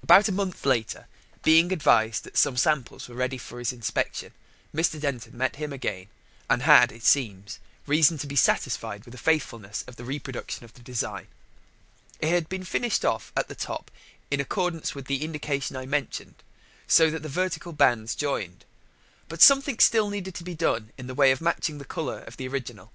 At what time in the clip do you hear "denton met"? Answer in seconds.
5.00-5.56